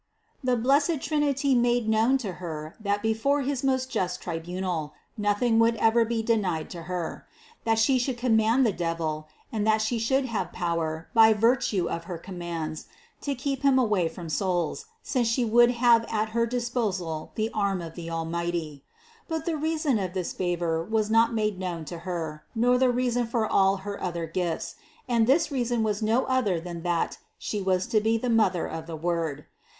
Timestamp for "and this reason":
25.07-25.83